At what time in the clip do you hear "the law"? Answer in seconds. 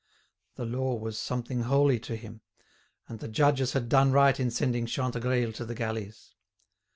0.55-0.95